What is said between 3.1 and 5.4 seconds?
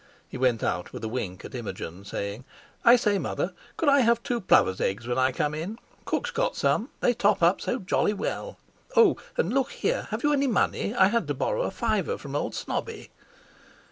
Mother, could I have two plover's eggs when I